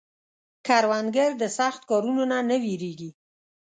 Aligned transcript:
کروندګر 0.67 1.29
د 1.41 1.43
سخت 1.57 1.81
کارونو 1.89 2.23
نه 2.31 2.39
نه 2.49 2.55
وېرېږي 2.63 3.09